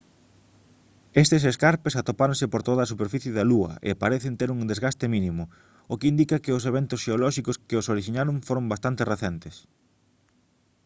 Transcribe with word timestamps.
estes 1.23 1.41
escarpes 1.51 1.95
atopáronse 2.01 2.45
por 2.51 2.61
toda 2.67 2.81
a 2.83 2.91
superficie 2.93 3.31
da 3.37 3.47
lúa 3.51 3.71
e 3.89 3.99
parecen 4.03 4.33
ter 4.39 4.49
un 4.55 4.61
desgaste 4.71 5.05
mínimo 5.15 5.43
o 5.91 5.93
que 5.99 6.09
indica 6.13 6.41
que 6.43 6.55
os 6.57 6.63
eventos 6.71 7.01
xeolóxicos 7.03 7.59
que 7.67 7.79
os 7.81 7.89
orixinaron 7.93 8.35
foron 8.47 8.65
bastante 8.73 9.01
recentes 9.13 9.55